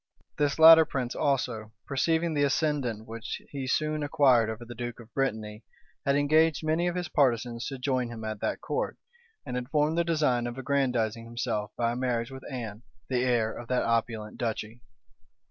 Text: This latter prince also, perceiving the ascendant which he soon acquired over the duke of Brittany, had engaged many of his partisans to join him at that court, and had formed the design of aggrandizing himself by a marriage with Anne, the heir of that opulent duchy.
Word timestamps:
This 0.39 0.57
latter 0.57 0.83
prince 0.83 1.13
also, 1.13 1.73
perceiving 1.85 2.33
the 2.33 2.41
ascendant 2.41 3.05
which 3.07 3.43
he 3.51 3.67
soon 3.67 4.01
acquired 4.01 4.49
over 4.49 4.65
the 4.65 4.73
duke 4.73 4.99
of 4.99 5.13
Brittany, 5.13 5.63
had 6.07 6.15
engaged 6.15 6.63
many 6.65 6.87
of 6.87 6.95
his 6.95 7.07
partisans 7.07 7.67
to 7.67 7.77
join 7.77 8.09
him 8.09 8.23
at 8.23 8.39
that 8.39 8.61
court, 8.61 8.97
and 9.45 9.55
had 9.55 9.69
formed 9.69 9.99
the 9.99 10.03
design 10.03 10.47
of 10.47 10.57
aggrandizing 10.57 11.25
himself 11.25 11.71
by 11.77 11.91
a 11.91 11.95
marriage 11.95 12.31
with 12.31 12.41
Anne, 12.51 12.81
the 13.09 13.23
heir 13.23 13.53
of 13.53 13.67
that 13.67 13.83
opulent 13.83 14.39
duchy. 14.39 14.81